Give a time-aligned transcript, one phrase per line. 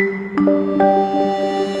[0.00, 1.79] Thank you.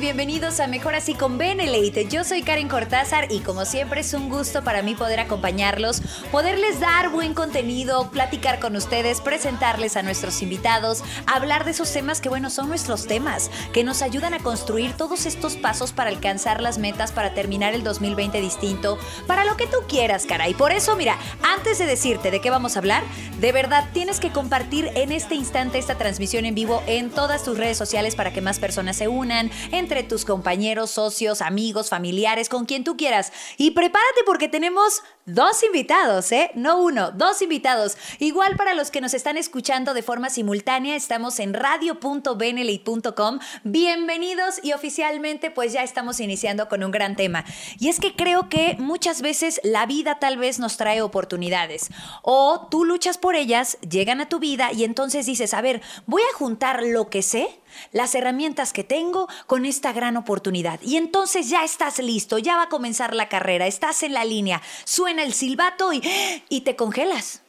[0.00, 2.06] Bienvenidos a Mejor Así con Benelete.
[2.06, 6.80] Yo soy Karen Cortázar y como siempre es un gusto para mí poder acompañarlos, poderles
[6.80, 12.28] dar buen contenido, platicar con ustedes, presentarles a nuestros invitados, hablar de esos temas que
[12.28, 16.78] bueno son nuestros temas, que nos ayudan a construir todos estos pasos para alcanzar las
[16.78, 20.48] metas, para terminar el 2020 distinto, para lo que tú quieras, cara.
[20.48, 23.02] Y por eso, mira, antes de decirte de qué vamos a hablar,
[23.38, 27.56] de verdad tienes que compartir en este instante esta transmisión en vivo en todas tus
[27.56, 29.39] redes sociales para que más personas se unan,
[29.70, 33.32] entre tus compañeros, socios, amigos, familiares, con quien tú quieras.
[33.56, 36.50] Y prepárate porque tenemos dos invitados, ¿eh?
[36.54, 37.96] No uno, dos invitados.
[38.18, 43.38] Igual para los que nos están escuchando de forma simultánea, estamos en radio.benelite.com.
[43.64, 47.44] Bienvenidos y oficialmente pues ya estamos iniciando con un gran tema.
[47.78, 51.90] Y es que creo que muchas veces la vida tal vez nos trae oportunidades
[52.22, 56.22] o tú luchas por ellas, llegan a tu vida y entonces dices, a ver, voy
[56.22, 57.60] a juntar lo que sé
[57.92, 60.80] las herramientas que tengo con esta gran oportunidad.
[60.82, 64.62] Y entonces ya estás listo, ya va a comenzar la carrera, estás en la línea,
[64.84, 66.02] suena el silbato y,
[66.48, 67.42] y te congelas.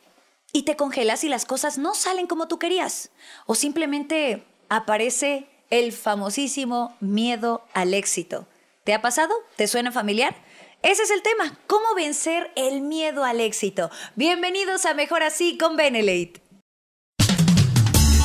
[0.54, 3.12] Y te congelas y las cosas no salen como tú querías.
[3.46, 8.48] O simplemente aparece el famosísimo miedo al éxito.
[8.84, 9.34] ¿Te ha pasado?
[9.56, 10.36] ¿Te suena familiar?
[10.84, 13.92] Ese es el tema, cómo vencer el miedo al éxito.
[14.16, 16.42] Bienvenidos a Mejor Así con Benelate.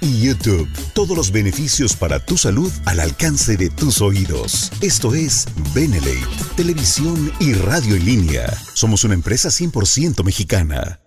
[0.00, 0.68] y YouTube.
[0.94, 4.72] Todos los beneficios para tu salud al alcance de tus oídos.
[4.80, 6.26] Esto es Benelate,
[6.56, 8.58] televisión y radio en línea.
[8.74, 11.01] Somos una empresa 100% mexicana.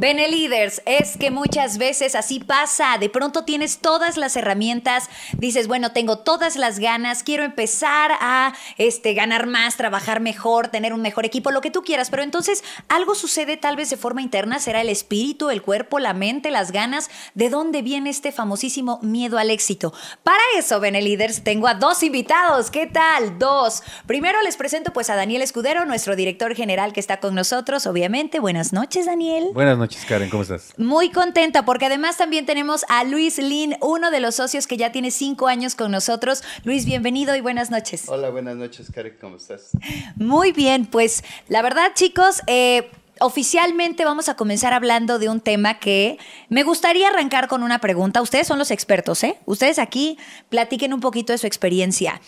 [0.00, 2.98] Bene Leaders, es que muchas veces así pasa.
[2.98, 8.54] De pronto tienes todas las herramientas, dices, bueno, tengo todas las ganas, quiero empezar a
[8.76, 12.10] este, ganar más, trabajar mejor, tener un mejor equipo, lo que tú quieras.
[12.10, 16.14] Pero entonces algo sucede tal vez de forma interna, será el espíritu, el cuerpo, la
[16.14, 17.10] mente, las ganas.
[17.34, 19.92] ¿De dónde viene este famosísimo miedo al éxito?
[20.22, 22.70] Para eso, Bene Leaders, tengo a dos invitados.
[22.70, 23.40] ¿Qué tal?
[23.40, 23.82] Dos.
[24.06, 28.38] Primero les presento pues a Daniel Escudero, nuestro director general que está con nosotros, obviamente.
[28.38, 29.48] Buenas noches, Daniel.
[29.52, 30.28] Buenas noches noches, Karen.
[30.28, 30.74] ¿Cómo estás?
[30.76, 34.92] Muy contenta porque además también tenemos a Luis Lin, uno de los socios que ya
[34.92, 36.42] tiene cinco años con nosotros.
[36.64, 38.06] Luis, bienvenido y buenas noches.
[38.06, 39.16] Hola, buenas noches, Karen.
[39.18, 39.70] ¿Cómo estás?
[40.16, 42.90] Muy bien, pues la verdad, chicos, eh,
[43.20, 46.18] oficialmente vamos a comenzar hablando de un tema que
[46.50, 48.20] me gustaría arrancar con una pregunta.
[48.20, 49.38] Ustedes son los expertos, ¿eh?
[49.46, 50.18] Ustedes aquí
[50.50, 52.20] platiquen un poquito de su experiencia.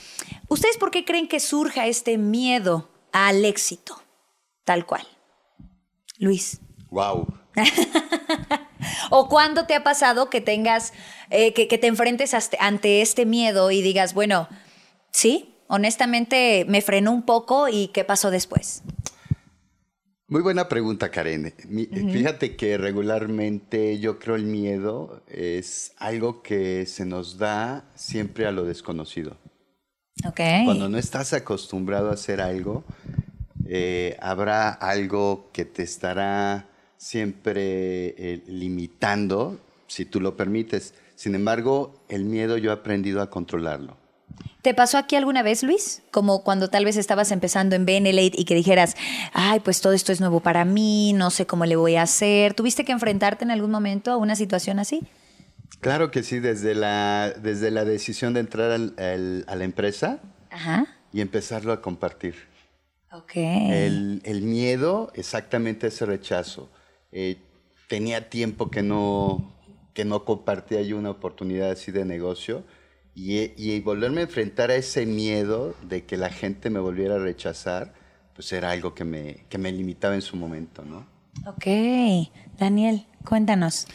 [0.48, 4.02] ¿Ustedes por qué creen que surja este miedo al éxito?
[4.64, 5.06] Tal cual.
[6.16, 6.58] Luis.
[6.88, 7.39] Wow.
[9.10, 10.92] ¿O cuándo te ha pasado que tengas,
[11.30, 14.48] eh, que, te enfrentes ante este miedo y digas, bueno,
[15.10, 18.82] sí, honestamente me frenó un poco y qué pasó después?
[20.28, 21.52] Muy buena pregunta, Karen.
[22.12, 28.52] Fíjate que regularmente yo creo el miedo es algo que se nos da siempre a
[28.52, 29.36] lo desconocido.
[30.24, 30.64] Okay.
[30.64, 32.84] Cuando no estás acostumbrado a hacer algo,
[33.66, 36.69] eh, habrá algo que te estará
[37.00, 40.92] siempre eh, limitando, si tú lo permites.
[41.14, 43.96] Sin embargo, el miedo yo he aprendido a controlarlo.
[44.60, 46.02] ¿Te pasó aquí alguna vez, Luis?
[46.10, 48.96] Como cuando tal vez estabas empezando en BNLate y que dijeras,
[49.32, 52.52] ay, pues todo esto es nuevo para mí, no sé cómo le voy a hacer.
[52.52, 55.02] ¿Tuviste que enfrentarte en algún momento a una situación así?
[55.80, 58.76] Claro que sí, desde la, desde la decisión de entrar a
[59.56, 60.20] la empresa
[61.14, 62.34] y empezarlo a compartir.
[63.10, 63.36] Ok.
[63.36, 66.68] El, el miedo, exactamente ese rechazo
[67.12, 67.38] eh,
[67.88, 69.52] tenía tiempo que no,
[69.94, 72.64] que no compartía yo una oportunidad así de negocio
[73.14, 77.92] y, volverme a enfrentar a ese miedo de que la gente me volviera a rechazar,
[78.34, 81.06] pues era algo que me, que me limitaba en su momento, ¿no?
[81.46, 81.66] Ok,
[82.58, 83.86] Daniel, cuéntanos.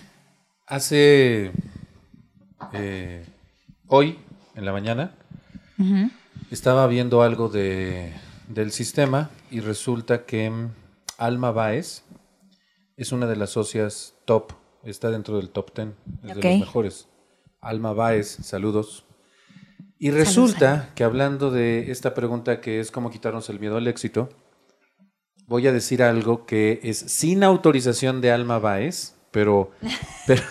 [0.68, 1.52] Hace
[2.74, 3.26] eh,
[3.88, 4.20] hoy,
[4.56, 5.16] en la mañana,
[6.52, 8.14] Estaba viendo algo de,
[8.48, 10.70] del sistema y resulta que mm,
[11.18, 12.05] Alma Baez
[12.98, 14.54] es una de las socias top,
[14.84, 15.88] está dentro del top 10,
[16.24, 17.08] es de los mejores.
[17.62, 19.06] Alma Baez, saludos.
[19.98, 24.30] Y resulta que hablando de esta pregunta que es cómo quitarnos el miedo al éxito,
[25.48, 29.72] voy a decir algo que es sin autorización de Alma Baez, pero,
[30.28, 30.44] pero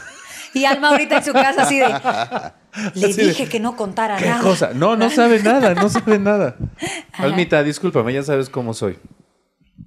[0.54, 1.86] Y Alma ahorita en su casa así de...
[2.94, 4.42] Le Así de, dije que no contara ¿Qué nada.
[4.42, 4.72] cosa?
[4.74, 6.56] No, no sabe nada, no sabe nada.
[7.12, 8.98] Almita, discúlpame, ya sabes cómo soy.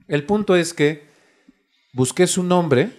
[0.07, 1.05] El punto es que
[1.97, 2.91] busqué su nombre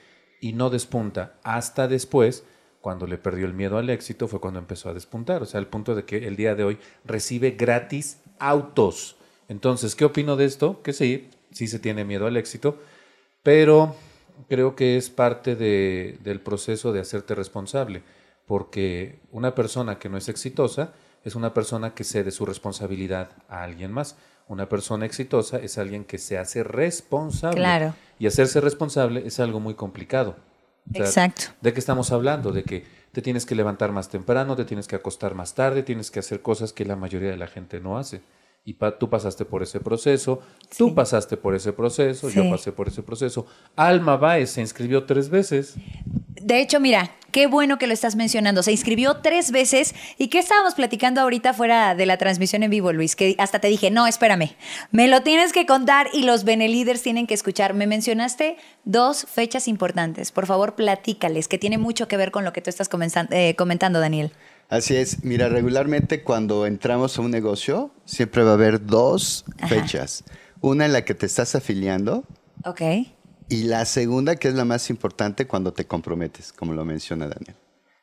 [0.40, 1.40] y no despunta.
[1.42, 2.44] Hasta después,
[2.84, 5.40] cuando le perdió el miedo al éxito, fue cuando empezó a despuntar.
[5.42, 9.16] O sea, al punto de que el día de hoy recibe gratis autos.
[9.48, 10.82] Entonces, ¿qué opino de esto?
[10.82, 12.78] Que sí, sí se tiene miedo al éxito,
[13.42, 13.96] pero
[14.50, 18.02] creo que es parte de- del proceso de hacerte responsable,
[18.44, 20.92] porque una persona que no es exitosa
[21.24, 24.16] es una persona que cede su responsabilidad a alguien más.
[24.46, 27.56] Una persona exitosa es alguien que se hace responsable.
[27.56, 27.94] Claro.
[28.18, 30.36] Y hacerse responsable es algo muy complicado.
[30.90, 31.44] O sea, Exacto.
[31.60, 32.52] ¿De qué estamos hablando?
[32.52, 36.10] De que te tienes que levantar más temprano, te tienes que acostar más tarde, tienes
[36.10, 38.20] que hacer cosas que la mayoría de la gente no hace.
[38.66, 40.40] Y pa- tú pasaste por ese proceso,
[40.78, 42.36] tú pasaste por ese proceso, Sí.
[42.36, 43.46] yo pasé por ese proceso.
[43.76, 45.74] Alma Baez se inscribió tres veces.
[46.40, 48.62] De hecho, mira, qué bueno que lo estás mencionando.
[48.62, 49.94] Se inscribió tres veces.
[50.16, 53.16] ¿Y qué estábamos platicando ahorita fuera de la transmisión en vivo, Luis?
[53.16, 54.52] Que hasta te dije, no, espérame,
[54.90, 57.74] me lo tienes que contar y los Benelíderes tienen que escuchar.
[57.74, 60.32] Me mencionaste dos fechas importantes.
[60.32, 62.88] Por favor, platícales, que tiene mucho que ver con lo que tú estás
[63.30, 64.32] eh, comentando, Daniel.
[64.74, 65.22] Así es.
[65.22, 70.24] Mira, regularmente cuando entramos a un negocio, siempre va a haber dos fechas.
[70.60, 72.24] Una en la que te estás afiliando
[72.64, 72.80] Ok.
[73.48, 77.54] y la segunda, que es la más importante, cuando te comprometes, como lo menciona Daniel.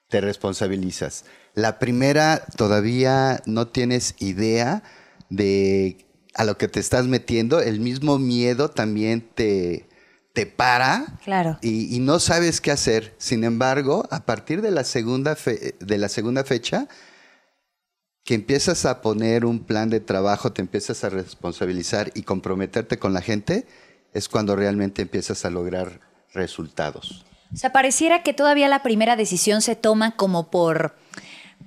[0.07, 1.25] Te responsabilizas.
[1.55, 4.81] La primera, todavía no tienes idea
[5.29, 7.59] de a lo que te estás metiendo.
[7.59, 9.89] El mismo miedo también te,
[10.33, 11.57] te para Claro.
[11.61, 13.13] y, y no sabes qué hacer.
[13.17, 16.87] Sin embargo, a partir de la segunda, fe- de la segunda fecha,
[18.23, 23.13] que empiezas a poner un plan de trabajo, te empiezas a responsabilizar y comprometerte con
[23.13, 23.65] la gente,
[24.13, 25.99] es cuando realmente empiezas a lograr
[26.33, 27.25] resultados.
[27.53, 30.95] O sea, pareciera que todavía la primera decisión se toma como por,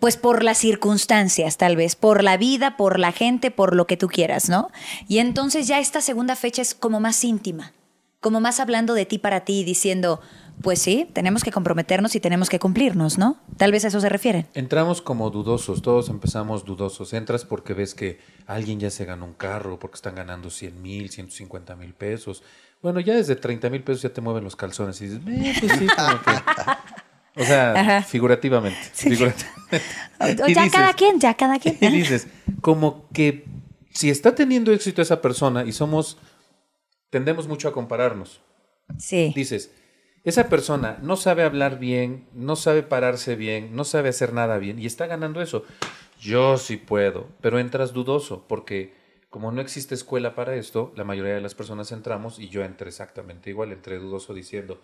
[0.00, 3.98] pues por las circunstancias, tal vez, por la vida, por la gente, por lo que
[3.98, 4.70] tú quieras, ¿no?
[5.08, 7.73] Y entonces ya esta segunda fecha es como más íntima,
[8.24, 10.18] como más hablando de ti para ti, diciendo,
[10.62, 13.36] pues sí, tenemos que comprometernos y tenemos que cumplirnos, ¿no?
[13.58, 14.46] Tal vez a eso se refieren.
[14.54, 17.12] Entramos como dudosos, todos empezamos dudosos.
[17.12, 21.10] Entras porque ves que alguien ya se ganó un carro, porque están ganando 100 mil,
[21.10, 22.42] 150 mil pesos.
[22.82, 25.72] Bueno, ya desde 30 mil pesos ya te mueven los calzones y dices, "Eh, pues
[25.78, 27.42] sí, como que-".
[27.42, 28.02] O sea, Ajá.
[28.02, 28.78] figurativamente.
[28.94, 29.54] figurativamente.
[30.20, 31.76] O ya dices- cada quien, ya cada quien.
[31.80, 32.26] Y dices,
[32.62, 33.44] como que
[33.92, 36.16] si está teniendo éxito esa persona y somos,
[37.14, 38.40] tendemos mucho a compararnos.
[38.98, 39.32] Sí.
[39.36, 39.72] Dices,
[40.24, 44.80] esa persona no sabe hablar bien, no sabe pararse bien, no sabe hacer nada bien
[44.80, 45.62] y está ganando eso.
[46.18, 48.94] Yo sí puedo, pero entras dudoso porque
[49.30, 52.88] como no existe escuela para esto, la mayoría de las personas entramos y yo entré
[52.88, 54.80] exactamente igual, entré dudoso diciendo,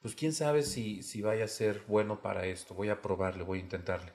[0.00, 3.58] pues quién sabe si, si vaya a ser bueno para esto, voy a probarle, voy
[3.58, 4.12] a intentarle.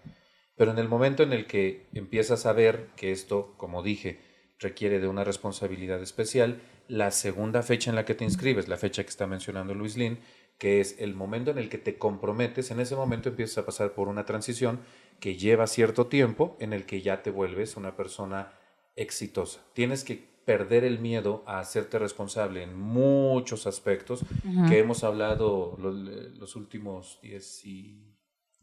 [0.58, 4.22] Pero en el momento en el que empiezas a ver que esto, como dije,
[4.58, 9.04] requiere de una responsabilidad especial, la segunda fecha en la que te inscribes, la fecha
[9.04, 10.20] que está mencionando Luis Lin,
[10.58, 13.94] que es el momento en el que te comprometes, en ese momento empiezas a pasar
[13.94, 14.82] por una transición
[15.20, 18.52] que lleva cierto tiempo en el que ya te vuelves una persona
[18.96, 19.62] exitosa.
[19.74, 24.26] Tienes que perder el miedo a hacerte responsable en muchos aspectos
[24.68, 28.09] que hemos hablado los, los últimos 10 y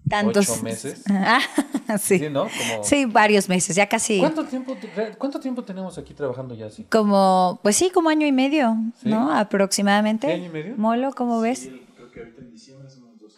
[0.08, 0.48] Tantos.
[0.50, 1.02] ocho meses.
[1.10, 1.40] Ah,
[2.00, 2.18] sí.
[2.18, 2.42] Sí, ¿no?
[2.44, 4.18] Como- Sí, varios meses, ya casi.
[4.20, 4.76] ¿Cuánto tiempo,
[5.18, 6.84] ¿Cuánto tiempo tenemos aquí trabajando ya así?
[6.84, 9.08] Como, pues sí, como año y medio, Sí.
[9.08, 9.32] ¿no?
[9.32, 10.26] Aproximadamente.
[10.28, 10.74] ¿Qué año y medio?
[10.76, 11.68] Molo, ¿cómo ves?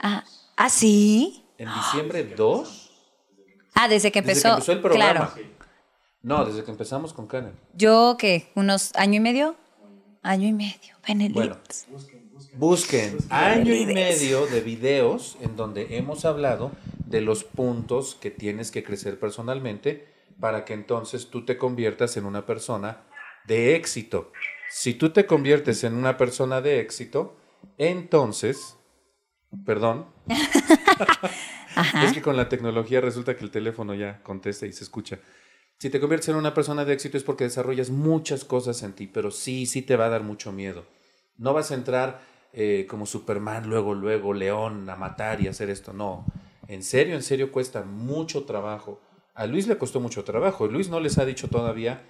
[0.00, 0.24] Ah,
[0.56, 1.44] ¿Ah, sí?
[1.56, 2.90] En diciembre 2.
[3.74, 4.48] Ah, desde que Desde que empezó.
[4.54, 5.30] empezó el programa.
[5.32, 5.48] Claro.
[6.22, 7.52] No, desde que empezamos con Karen.
[7.74, 8.50] Yo, ¿qué?
[8.56, 9.56] ¿Unos año y medio?
[10.22, 10.96] Año y medio.
[11.06, 11.34] Benedict.
[11.34, 11.56] Bueno,
[12.58, 16.72] busquen año y medio de videos en donde hemos hablado
[17.06, 20.08] de los puntos que tienes que crecer personalmente
[20.40, 23.04] para que entonces tú te conviertas en una persona
[23.46, 24.32] de éxito.
[24.70, 27.36] Si tú te conviertes en una persona de éxito,
[27.76, 28.76] entonces,
[29.64, 30.06] perdón,
[32.02, 35.20] es que con la tecnología resulta que el teléfono ya contesta y se escucha.
[35.78, 39.06] Si te conviertes en una persona de éxito es porque desarrollas muchas cosas en ti,
[39.06, 40.86] pero sí, sí te va a dar mucho miedo.
[41.36, 42.20] No vas a entrar
[42.52, 45.92] eh, como Superman, luego, luego, León, a matar y hacer esto.
[45.92, 46.24] No,
[46.66, 49.00] en serio, en serio cuesta mucho trabajo.
[49.34, 50.66] A Luis le costó mucho trabajo.
[50.66, 52.02] Luis no les ha dicho todavía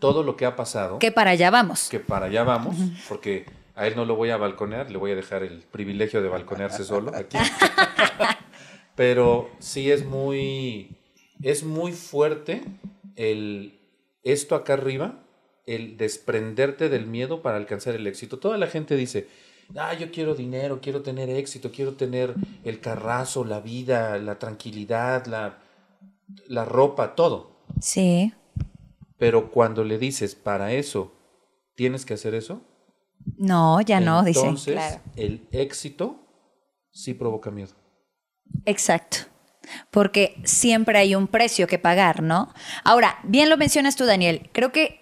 [0.00, 0.98] todo lo que ha pasado.
[0.98, 1.88] Que para allá vamos.
[1.88, 2.76] Que para allá vamos,
[3.08, 6.28] porque a él no lo voy a balconear, le voy a dejar el privilegio de
[6.28, 7.38] balconearse solo aquí.
[8.96, 10.96] Pero sí es muy,
[11.42, 12.62] es muy fuerte
[13.16, 13.78] el
[14.22, 15.22] esto acá arriba,
[15.66, 18.38] el desprenderte del miedo para alcanzar el éxito.
[18.38, 19.28] Toda la gente dice,
[19.76, 22.34] ah, yo quiero dinero, quiero tener éxito, quiero tener
[22.64, 25.58] el carrazo, la vida, la tranquilidad, la,
[26.48, 27.50] la ropa, todo.
[27.80, 28.32] Sí.
[29.18, 31.12] Pero cuando le dices, para eso,
[31.74, 32.62] tienes que hacer eso,
[33.36, 34.40] No, ya no, dice.
[34.40, 35.00] entonces Claro.
[35.16, 36.16] el éxito
[36.90, 37.72] sí provoca miedo.
[38.64, 39.18] Exacto.
[39.90, 42.52] Porque siempre hay un precio que pagar, ¿no?
[42.82, 44.48] Ahora, bien lo mencionas tú, Daniel.
[44.52, 44.99] Creo que,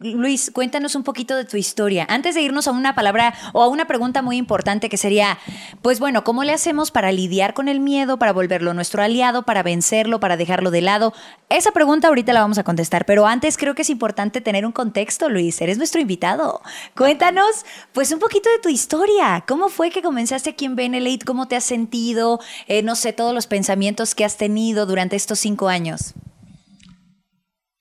[0.00, 2.06] Luis, cuéntanos un poquito de tu historia.
[2.08, 5.38] Antes de irnos a una palabra o a una pregunta muy importante que sería,
[5.82, 9.64] pues bueno, ¿cómo le hacemos para lidiar con el miedo, para volverlo nuestro aliado, para
[9.64, 11.14] vencerlo, para dejarlo de lado?
[11.48, 14.70] Esa pregunta ahorita la vamos a contestar, pero antes creo que es importante tener un
[14.70, 15.60] contexto, Luis.
[15.60, 16.62] Eres nuestro invitado.
[16.96, 19.42] Cuéntanos, pues, un poquito de tu historia.
[19.48, 21.24] ¿Cómo fue que comenzaste aquí en Benelete?
[21.24, 22.38] ¿Cómo te has sentido?
[22.68, 26.14] Eh, no sé, todos los pensamientos que has tenido durante estos cinco años.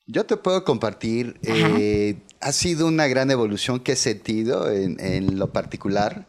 [0.09, 5.37] Yo te puedo compartir, eh, ha sido una gran evolución que he sentido en, en
[5.37, 6.27] lo particular.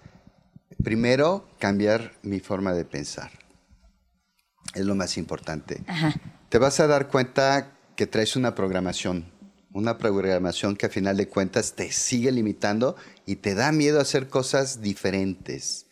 [0.82, 3.30] Primero, cambiar mi forma de pensar.
[4.74, 5.84] Es lo más importante.
[5.86, 6.12] Ajá.
[6.48, 9.30] Te vas a dar cuenta que traes una programación,
[9.72, 14.02] una programación que a final de cuentas te sigue limitando y te da miedo a
[14.02, 15.86] hacer cosas diferentes.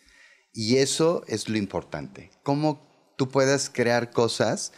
[0.52, 2.32] Y eso es lo importante.
[2.42, 2.80] Cómo
[3.16, 4.72] tú puedas crear cosas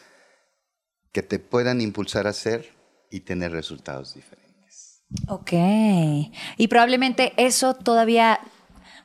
[1.13, 2.78] que te puedan impulsar a hacer
[3.11, 5.03] y tener resultados diferentes.
[5.29, 5.53] Ok.
[6.57, 8.41] Y probablemente eso todavía,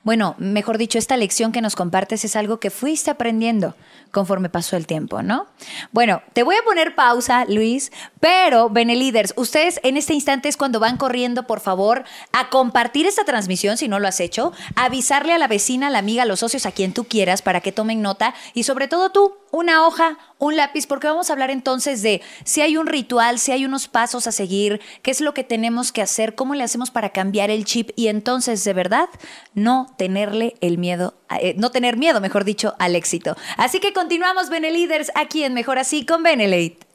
[0.04, 3.76] bueno, mejor dicho, esta lección que nos compartes es algo que fuiste aprendiendo
[4.12, 5.48] conforme pasó el tiempo, ¿no?
[5.92, 10.80] Bueno, te voy a poner pausa, Luis, pero Benelíderes, ustedes en este instante es cuando
[10.80, 15.40] van corriendo, por favor, a compartir esta transmisión, si no lo has hecho, avisarle a
[15.40, 18.04] la vecina, a la amiga, a los socios, a quien tú quieras, para que tomen
[18.04, 22.24] nota y sobre todo tú, una hoja, un lápiz, porque vamos a hablar entonces de
[22.44, 25.92] si hay un ritual, si hay unos pasos a seguir, qué es lo que tenemos
[25.92, 29.10] que hacer, cómo le hacemos para cambiar el chip y entonces de verdad
[29.54, 33.38] no tenerle el miedo, eh, no tener miedo, mejor dicho, al éxito.
[33.56, 36.93] Así que continuamos, Benelíderes, aquí en Mejor Así con Benelate.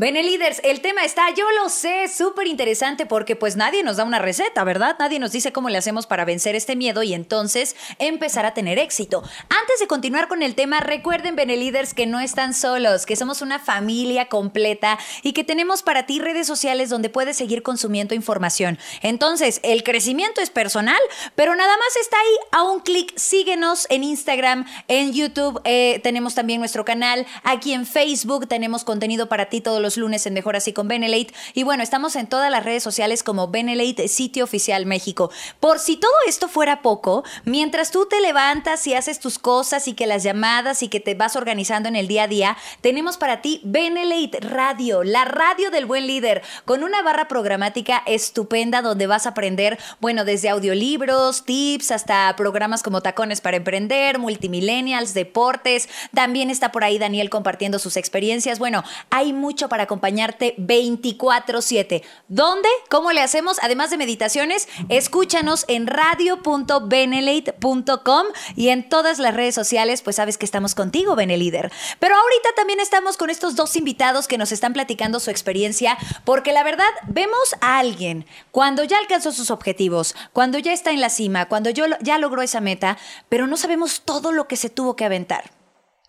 [0.00, 4.20] Benelíderes, el tema está, yo lo sé, súper interesante porque pues nadie nos da una
[4.20, 4.94] receta, ¿verdad?
[5.00, 8.78] Nadie nos dice cómo le hacemos para vencer este miedo y entonces empezar a tener
[8.78, 9.24] éxito.
[9.48, 13.58] Antes de continuar con el tema, recuerden, Benelíderes, que no están solos, que somos una
[13.58, 18.78] familia completa y que tenemos para ti redes sociales donde puedes seguir consumiendo información.
[19.02, 21.00] Entonces, el crecimiento es personal,
[21.34, 23.18] pero nada más está ahí a un clic.
[23.18, 29.28] Síguenos en Instagram, en YouTube, eh, tenemos también nuestro canal, aquí en Facebook tenemos contenido
[29.28, 31.32] para ti todos los lunes en Mejor Así con Benelate.
[31.54, 35.30] Y bueno, estamos en todas las redes sociales como Benelate Sitio Oficial México.
[35.60, 39.94] Por si todo esto fuera poco, mientras tú te levantas y haces tus cosas y
[39.94, 43.40] que las llamadas y que te vas organizando en el día a día, tenemos para
[43.42, 49.26] ti Benelate Radio, la radio del buen líder, con una barra programática estupenda donde vas
[49.26, 55.88] a aprender, bueno, desde audiolibros, tips, hasta programas como Tacones para Emprender, Multimillennials, Deportes.
[56.14, 58.58] También está por ahí Daniel compartiendo sus experiencias.
[58.58, 62.02] Bueno, hay mucho para acompañarte 24/7.
[62.28, 62.68] ¿Dónde?
[62.90, 63.58] ¿Cómo le hacemos?
[63.62, 70.44] Además de meditaciones, escúchanos en radio.benelate.com y en todas las redes sociales, pues sabes que
[70.44, 71.72] estamos contigo, Benelíder.
[71.98, 76.52] Pero ahorita también estamos con estos dos invitados que nos están platicando su experiencia, porque
[76.52, 81.10] la verdad, vemos a alguien cuando ya alcanzó sus objetivos, cuando ya está en la
[81.10, 85.04] cima, cuando ya logró esa meta, pero no sabemos todo lo que se tuvo que
[85.04, 85.57] aventar.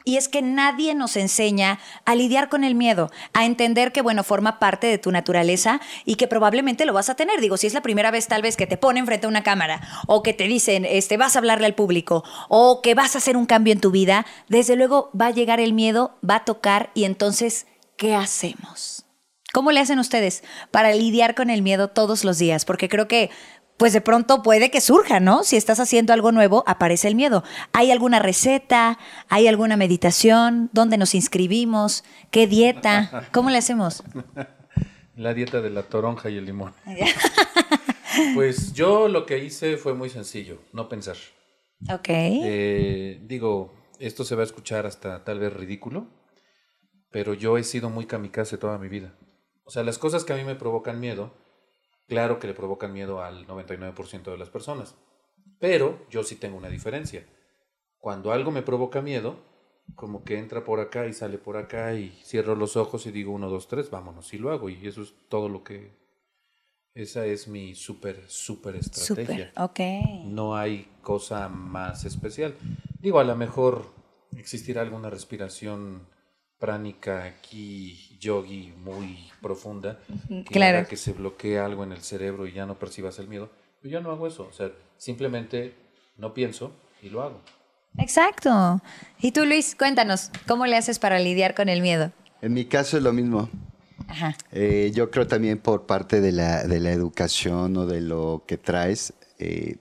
[0.05, 4.23] Y es que nadie nos enseña a lidiar con el miedo, a entender que, bueno,
[4.23, 7.41] forma parte de tu naturaleza y que probablemente lo vas a tener.
[7.41, 9.81] Digo, si es la primera vez tal vez que te ponen frente a una cámara
[10.07, 13.35] o que te dicen, este, vas a hablarle al público o que vas a hacer
[13.37, 16.91] un cambio en tu vida, desde luego va a llegar el miedo, va a tocar
[16.93, 19.05] y entonces, ¿qué hacemos?
[19.51, 22.65] ¿Cómo le hacen ustedes para lidiar con el miedo todos los días?
[22.65, 23.31] Porque creo que
[23.79, 25.43] pues de pronto puede que surja, ¿no?
[25.43, 27.43] Si estás haciendo algo nuevo, aparece el miedo.
[27.71, 28.99] ¿Hay alguna receta?
[29.29, 30.69] ¿Hay alguna meditación?
[30.73, 32.03] ¿Dónde nos inscribimos?
[32.29, 33.27] ¿Qué dieta?
[33.31, 34.03] ¿Cómo le hacemos?
[35.15, 36.73] La dieta de la toronja y el limón.
[38.35, 41.15] pues yo lo que hice fue muy sencillo, no pensar.
[41.89, 42.09] Ok.
[42.09, 46.07] Eh, digo, esto se va a escuchar hasta tal vez ridículo,
[47.11, 49.15] pero yo he sido muy kamikaze toda mi vida.
[49.63, 51.33] O sea, las cosas que a mí me provocan miedo,
[52.09, 54.95] Claro que le provocan miedo al 99% de las personas,
[55.59, 57.23] pero yo sí tengo una diferencia.
[57.99, 59.37] Cuando algo me provoca miedo,
[59.95, 63.31] como que entra por acá y sale por acá y cierro los ojos y digo
[63.31, 64.69] uno, dos, tres, vámonos y lo hago.
[64.69, 65.97] Y eso es todo lo que...
[66.95, 69.49] Esa es mi súper, súper estrategia.
[69.49, 69.51] Super,
[70.25, 72.55] No hay cosa más especial.
[72.99, 73.85] Digo, a lo mejor
[74.35, 76.07] existirá alguna respiración
[76.59, 82.65] pránica aquí, yogi, muy profunda, que que se bloquee algo en el cerebro y ya
[82.65, 83.49] no percibas el miedo.
[83.81, 85.73] Pero yo no hago eso, o sea, simplemente
[86.17, 87.41] no pienso y lo hago.
[87.97, 88.81] Exacto.
[89.19, 92.11] Y tú, Luis, cuéntanos, ¿cómo le haces para lidiar con el miedo?
[92.41, 93.49] En mi caso es lo mismo.
[94.07, 94.35] Ajá.
[94.51, 98.57] Eh, yo creo también por parte de la, de la educación o de lo que
[98.57, 99.77] traes, eh,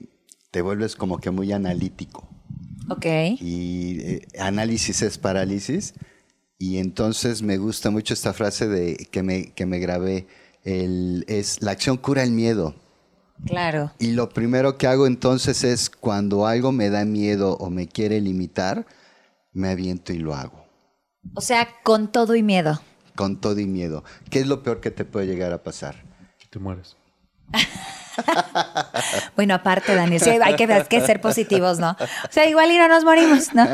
[0.50, 2.28] te vuelves como que muy analítico.
[2.88, 3.06] Ok.
[3.40, 5.94] Y eh, análisis es parálisis.
[6.58, 10.26] Y entonces me gusta mucho esta frase de que me, que me grabé,
[10.64, 12.74] el, es la acción cura el miedo.
[13.46, 13.92] Claro.
[14.00, 18.20] Y lo primero que hago entonces es cuando algo me da miedo o me quiere
[18.20, 18.86] limitar,
[19.52, 20.66] me aviento y lo hago.
[21.34, 22.80] O sea, con todo y miedo.
[23.14, 24.02] Con todo y miedo.
[24.28, 26.02] ¿Qué es lo peor que te puede llegar a pasar?
[26.38, 26.97] Que te mueres.
[29.36, 31.90] bueno, aparte, Daniel, hay que, ser positivos, ¿no?
[31.90, 33.66] O sea, igual y no nos morimos, ¿no?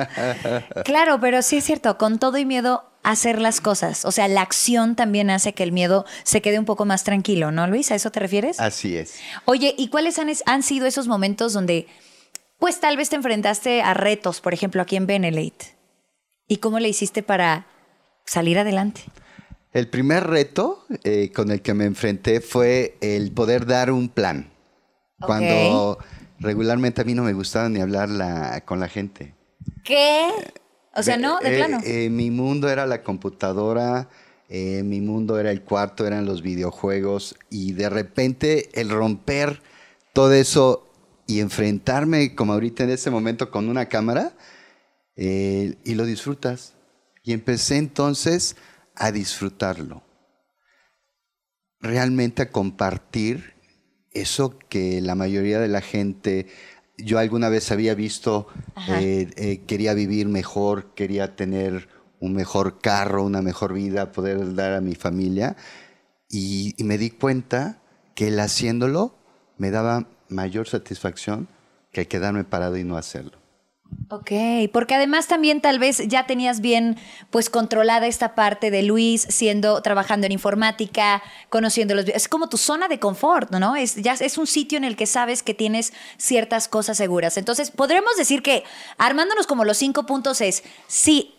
[0.84, 4.04] Claro, pero sí es cierto, con todo y miedo hacer las cosas.
[4.04, 7.50] O sea, la acción también hace que el miedo se quede un poco más tranquilo,
[7.50, 7.90] ¿no, Luis?
[7.90, 8.60] ¿A eso te refieres?
[8.60, 9.18] Así es.
[9.44, 11.86] Oye, ¿y cuáles han, han sido esos momentos donde,
[12.58, 15.76] pues tal vez te enfrentaste a retos, por ejemplo, aquí en Benelate?
[16.48, 17.66] ¿Y cómo le hiciste para
[18.24, 19.02] salir adelante?
[19.74, 24.52] El primer reto eh, con el que me enfrenté fue el poder dar un plan.
[25.18, 25.98] Cuando
[26.38, 29.34] regularmente a mí no me gustaba ni hablar con la gente.
[29.82, 30.28] ¿Qué?
[30.94, 31.80] O sea, no, de eh, plano.
[31.84, 34.08] Eh, mi mundo era la computadora,
[34.48, 39.60] mi mundo era el cuarto, eran los videojuegos y de repente el romper
[40.12, 40.86] todo eso
[41.26, 44.34] y enfrentarme como ahorita en ese momento con una cámara
[45.16, 46.74] y lo disfrutas.
[47.24, 48.54] Y empecé entonces
[48.94, 50.02] a disfrutarlo,
[51.80, 53.54] realmente a compartir
[54.12, 56.46] eso que la mayoría de la gente,
[56.96, 58.46] yo alguna vez había visto,
[58.88, 61.88] eh, eh, quería vivir mejor, quería tener
[62.20, 65.56] un mejor carro, una mejor vida, poder dar a mi familia,
[66.28, 67.82] y, y me di cuenta
[68.14, 69.16] que el haciéndolo
[69.58, 71.48] me daba mayor satisfacción
[71.92, 73.43] que quedarme parado y no hacerlo.
[74.10, 74.30] Ok,
[74.72, 76.96] porque además también tal vez ya tenías bien
[77.30, 82.58] pues controlada esta parte de Luis siendo trabajando en informática, conociendo los es como tu
[82.58, 83.76] zona de confort, ¿no?
[83.76, 87.36] Es ya es un sitio en el que sabes que tienes ciertas cosas seguras.
[87.38, 88.64] Entonces, podremos decir que
[88.98, 91.34] armándonos como los cinco puntos es si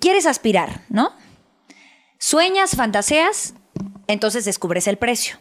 [0.00, 1.12] quieres aspirar, ¿no?
[2.18, 3.54] Sueñas, fantaseas,
[4.06, 5.38] entonces descubres el precio.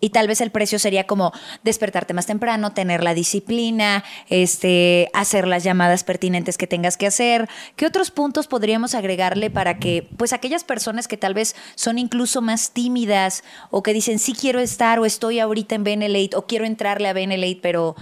[0.00, 1.32] Y tal vez el precio sería como
[1.62, 7.48] despertarte más temprano, tener la disciplina, este, hacer las llamadas pertinentes que tengas que hacer.
[7.76, 12.40] ¿Qué otros puntos podríamos agregarle para que, pues, aquellas personas que tal vez son incluso
[12.40, 16.64] más tímidas o que dicen sí quiero estar o estoy ahorita en Benelate o quiero
[16.64, 17.94] entrarle a Benelate, pero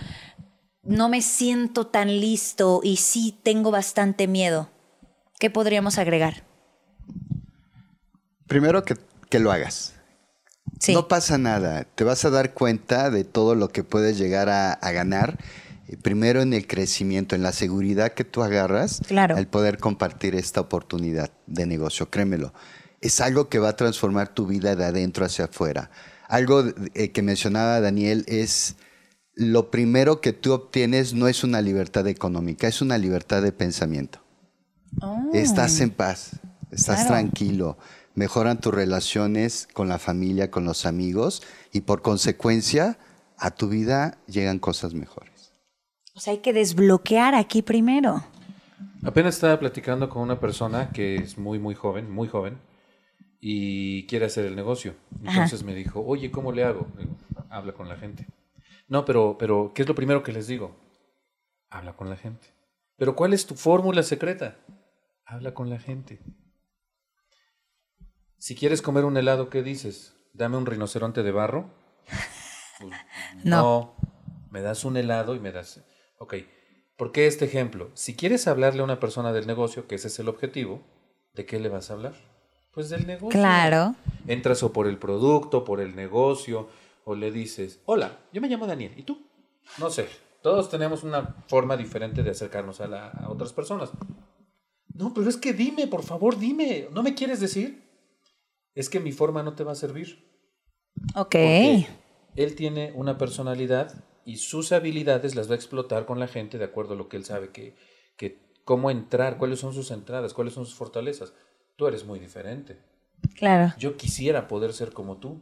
[0.85, 4.71] no me siento tan listo y sí tengo bastante miedo?
[5.39, 6.45] ¿Qué podríamos agregar?
[8.47, 8.97] Primero que,
[9.29, 9.98] que lo hagas.
[10.79, 10.93] Sí.
[10.95, 14.73] No pasa nada, te vas a dar cuenta de todo lo que puedes llegar a,
[14.73, 15.39] a ganar.
[15.89, 19.37] eh, Primero en el crecimiento, en la seguridad que tú agarras, Claro.
[19.37, 22.53] al poder compartir esta oportunidad de negocio, créemelo.
[23.01, 25.91] Es algo que va a transformar tu vida de adentro hacia afuera.
[26.29, 28.77] Algo eh, que mencionaba Daniel es
[29.35, 34.21] lo primero que tú obtienes no es una libertad económica, es una libertad de pensamiento.
[35.01, 35.31] Oh.
[35.33, 36.31] Estás en paz,
[36.73, 37.09] estás Claro.
[37.11, 37.79] tranquilo,
[38.19, 42.99] mejoran tus relaciones con la familia, con los amigos y por consecuencia
[43.39, 45.53] a tu vida llegan cosas mejores.
[46.15, 48.25] O sea, hay que desbloquear aquí primero.
[49.05, 52.59] Apenas estaba platicando con una persona que es muy, muy joven, muy joven,
[53.41, 54.97] y quiere hacer el negocio.
[55.25, 55.45] Ajá.
[55.45, 56.89] Entonces me dijo, oye, ¿cómo le hago?
[56.99, 57.17] Digo,
[57.51, 58.27] Habla con la gente.
[58.89, 60.77] No, pero, pero, ¿qué es lo primero que les digo?
[61.71, 62.49] Habla con la gente.
[62.97, 64.57] Pero, ¿cuál es tu fórmula secreta?
[65.25, 66.21] Habla con la gente.
[68.38, 70.14] Si quieres comer un helado, ¿qué dices?
[70.33, 71.70] Dame un rinoceronte de barro.
[72.81, 72.92] Pues,
[73.44, 73.96] No.
[74.53, 75.81] me das un helado y me das...
[76.18, 76.35] Ok,
[76.96, 77.90] ¿por qué este ejemplo?
[77.94, 80.81] Si quieres hablarle a una persona del negocio, que ese es el objetivo,
[81.35, 82.14] ¿de qué le vas a hablar?
[82.72, 83.31] Pues del negocio.
[83.31, 83.96] Claro.
[84.29, 86.68] Entras o por el producto, por el negocio,
[87.05, 89.27] o le dices, hola, yo me llamo Daniel, ¿y tú?
[89.79, 90.09] No sé,
[90.40, 93.90] todos tenemos una forma diferente de acercarnos a, la- a otras personas.
[94.94, 97.88] No, pero es que dime, por favor, dime, ¿no me quieres decir?
[98.79, 100.25] Es que mi forma no te va a servir.
[101.17, 101.33] Ok.
[101.33, 101.87] Porque
[102.37, 106.64] él tiene una personalidad y sus habilidades las va a explotar con la gente de
[106.64, 107.75] acuerdo a lo que él sabe que,
[108.17, 111.33] que cómo entrar, cuáles son sus entradas, cuáles son sus fortalezas.
[111.75, 112.79] Tú eres muy diferente.
[113.35, 113.75] Claro.
[113.79, 115.41] Yo quisiera poder ser como tú.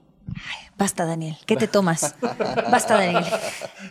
[0.79, 1.37] Basta, Daniel.
[1.47, 2.17] ¿Qué te tomas?
[2.71, 3.25] Basta, Daniel.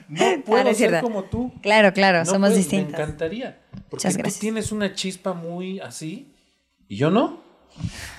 [0.09, 1.53] No puedo Ah, ser como tú.
[1.61, 2.19] Claro, claro.
[2.19, 2.97] No somos puedo, distintas.
[2.97, 3.61] Me encantaría.
[3.89, 4.39] Porque Muchas tú gracias.
[4.39, 6.33] tienes una chispa muy así
[6.87, 7.44] y yo no.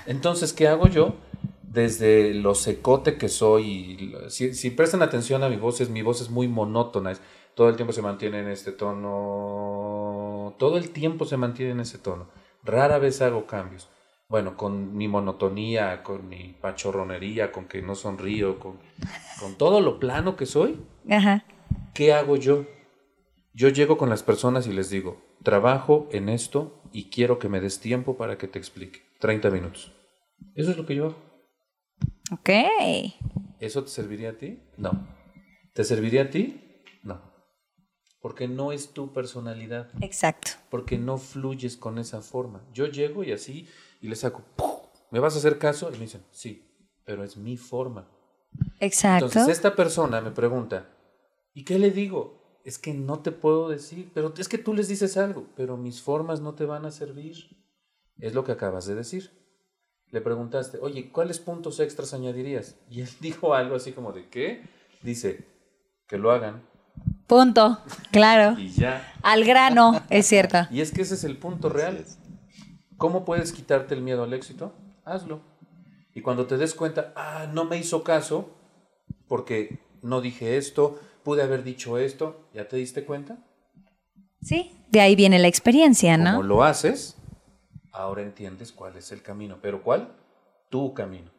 [0.06, 1.14] Entonces, ¿qué hago yo?
[1.62, 6.02] Desde lo secote que soy, y si, si prestan atención a mi voz, es, mi
[6.02, 7.20] voz es muy monótona, es-
[7.54, 11.98] todo el tiempo se mantiene en este tono, todo el tiempo se mantiene en ese
[11.98, 12.28] tono,
[12.62, 13.88] rara vez hago cambios.
[14.28, 18.78] Bueno, con mi monotonía, con mi pachorronería, con que no sonrío, con,
[19.40, 21.44] con todo lo plano que soy, Ajá.
[21.94, 22.64] ¿qué hago yo?
[23.54, 27.60] Yo llego con las personas y les digo, trabajo en esto y quiero que me
[27.60, 29.05] des tiempo para que te explique.
[29.20, 29.92] 30 minutos.
[30.54, 31.16] Eso es lo que yo hago.
[32.32, 32.50] Ok.
[33.60, 34.62] ¿Eso te serviría a ti?
[34.76, 35.06] No.
[35.72, 36.82] ¿Te serviría a ti?
[37.02, 37.20] No.
[38.20, 39.88] Porque no es tu personalidad.
[40.00, 40.52] Exacto.
[40.70, 42.66] Porque no fluyes con esa forma.
[42.72, 43.68] Yo llego y así
[44.00, 44.76] y les saco, ¡puf!
[45.10, 45.88] ¿me vas a hacer caso?
[45.90, 46.62] Y me dicen, sí,
[47.04, 48.08] pero es mi forma.
[48.80, 49.26] Exacto.
[49.26, 50.90] Entonces esta persona me pregunta,
[51.54, 52.60] ¿y qué le digo?
[52.64, 56.02] Es que no te puedo decir, pero es que tú les dices algo, pero mis
[56.02, 57.36] formas no te van a servir.
[58.20, 59.30] Es lo que acabas de decir.
[60.10, 62.76] Le preguntaste, oye, ¿cuáles puntos extras añadirías?
[62.90, 64.62] Y él dijo algo así como de, ¿qué?
[65.02, 65.44] Dice,
[66.06, 66.62] que lo hagan
[67.26, 67.78] Punto.
[68.12, 68.58] Claro.
[68.58, 69.12] y ya.
[69.22, 70.58] Al grano, es cierto.
[70.70, 72.04] Y es que ese es el punto real.
[72.96, 74.72] ¿Cómo puedes quitarte el miedo al éxito?
[75.04, 75.40] Hazlo.
[76.14, 78.56] Y cuando te des cuenta, ah, no me hizo caso
[79.28, 83.38] porque no dije esto, pude haber dicho esto, ¿ya te diste cuenta?
[84.40, 84.72] Sí.
[84.90, 86.42] De ahí viene la experiencia, Como ¿no?
[86.42, 87.16] lo haces,
[87.96, 89.58] ahora entiendes cuál es el camino.
[89.62, 90.12] ¿Pero cuál?
[90.70, 91.30] Tu camino.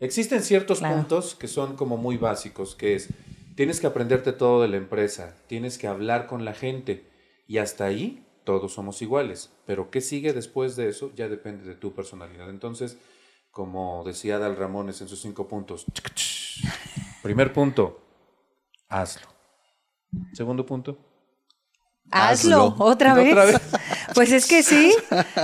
[0.00, 0.96] Existen ciertos Claro.
[0.96, 3.08] puntos que son como muy básicos, que es,
[3.56, 7.08] tienes que aprenderte todo de la empresa, tienes que hablar con la gente
[7.48, 9.50] y hasta ahí todos somos iguales.
[9.66, 12.48] Pero qué sigue después de eso ya depende de tu personalidad.
[12.50, 12.96] Entonces,
[13.50, 15.84] como decía Dal Ramones en sus cinco puntos,
[17.22, 18.00] primer punto,
[18.88, 19.26] hazlo.
[20.32, 20.96] Segundo punto,
[22.10, 22.84] Hazlo, Hazlo.
[22.86, 23.32] otra vez.
[23.32, 23.60] ¿Otra vez?
[24.18, 24.92] Pues es que sí.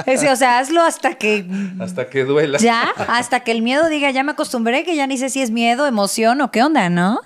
[0.07, 1.47] Es- o sea, hazlo hasta que
[1.81, 2.59] hasta que duela.
[2.59, 5.51] ya, hasta que el miedo diga, ya me acostumbré, que ya ni sé si es
[5.51, 7.21] miedo, emoción o qué onda, ¿no?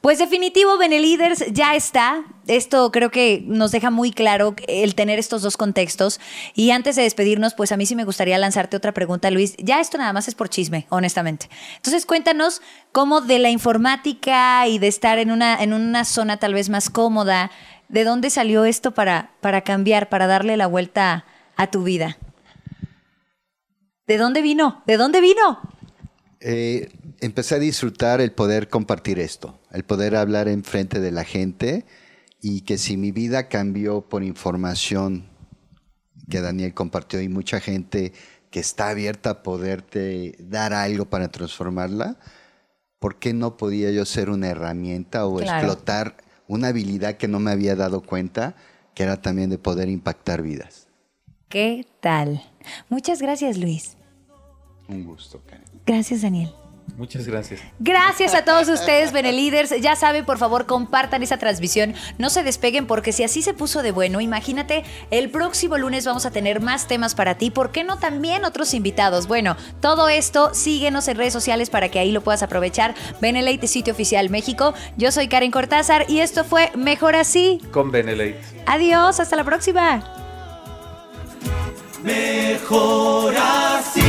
[0.00, 2.22] Pues definitivo, Benelíderes ya está.
[2.46, 6.20] Esto creo que nos deja muy claro el tener estos dos contextos.
[6.54, 9.54] Y antes de despedirnos, pues a mí sí me gustaría lanzarte otra pregunta, Luis.
[9.56, 11.48] Ya esto nada más es por chisme, honestamente.
[11.76, 12.60] Entonces cuéntanos
[12.92, 16.90] cómo de la informática y de estar en una, en una zona tal vez más
[16.90, 17.50] cómoda,
[17.88, 21.24] ¿de dónde salió esto para, para cambiar, para darle la vuelta
[21.56, 22.18] a tu vida?
[24.06, 24.82] ¿De dónde vino?
[24.86, 25.60] ¿De dónde vino?
[26.40, 31.24] Eh, empecé a disfrutar el poder compartir esto, el poder hablar en frente de la
[31.24, 31.86] gente
[32.40, 35.26] y que si mi vida cambió por información
[36.28, 38.12] que Daniel compartió y mucha gente
[38.50, 42.18] que está abierta a poderte dar algo para transformarla,
[42.98, 45.66] ¿por qué no podía yo ser una herramienta o Claro.
[45.66, 46.16] explotar
[46.48, 48.54] una habilidad que no me había dado cuenta,
[48.94, 50.88] que era también de poder impactar vidas?
[51.48, 52.42] ¿Qué tal?
[52.88, 53.96] Muchas gracias, Luis.
[54.88, 55.64] Un gusto, Karen.
[55.86, 56.52] Gracias, Daniel.
[56.96, 57.60] Muchas gracias.
[57.80, 59.70] Gracias a todos ustedes, Benelíders.
[59.80, 61.94] Ya saben, por favor, compartan esa transmisión.
[62.18, 66.24] No se despeguen porque si así se puso de bueno, imagínate, el próximo lunes vamos
[66.24, 67.50] a tener más temas para ti.
[67.50, 69.26] ¿Por qué no también otros invitados?
[69.26, 72.94] Bueno, todo esto, síguenos en redes sociales para que ahí lo puedas aprovechar.
[73.20, 74.74] Benelite, sitio oficial México.
[74.96, 77.60] Yo soy Karen Cortázar y esto fue Mejor Así.
[77.72, 78.40] Con Benelate.
[78.66, 80.02] Adiós, hasta la próxima.
[82.04, 84.03] Mejor así,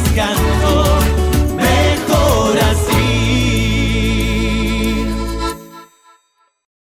[0.00, 1.25] descanso.